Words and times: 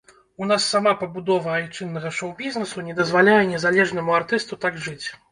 У 0.43 0.45
нас 0.51 0.63
сама 0.75 0.91
пабудова 1.01 1.51
айчыннага 1.57 2.11
шоу-бізнесу 2.19 2.85
не 2.87 2.95
дазваляе 2.99 3.35
незалежнаму 3.51 4.15
артысту 4.21 4.59
так 4.65 4.81
жыць. 4.87 5.07